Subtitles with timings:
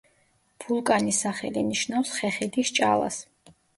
[0.63, 3.21] ვულკანის სახელი ნიშნავს „ხეხილის ჭალას“.